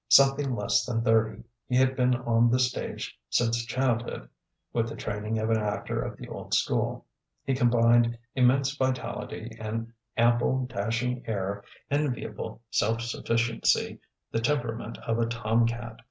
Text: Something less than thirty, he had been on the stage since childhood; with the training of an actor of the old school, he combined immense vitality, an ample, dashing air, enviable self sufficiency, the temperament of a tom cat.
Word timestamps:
Something 0.09 0.55
less 0.55 0.83
than 0.83 1.03
thirty, 1.03 1.43
he 1.67 1.75
had 1.75 1.95
been 1.95 2.15
on 2.15 2.49
the 2.49 2.57
stage 2.57 3.15
since 3.29 3.63
childhood; 3.65 4.27
with 4.73 4.89
the 4.89 4.95
training 4.95 5.37
of 5.37 5.51
an 5.51 5.59
actor 5.59 6.01
of 6.01 6.17
the 6.17 6.27
old 6.27 6.55
school, 6.55 7.05
he 7.45 7.53
combined 7.53 8.17
immense 8.33 8.75
vitality, 8.75 9.55
an 9.59 9.93
ample, 10.17 10.65
dashing 10.65 11.21
air, 11.27 11.63
enviable 11.91 12.63
self 12.71 12.99
sufficiency, 13.01 13.99
the 14.31 14.41
temperament 14.41 14.97
of 15.05 15.19
a 15.19 15.27
tom 15.27 15.67
cat. 15.67 15.99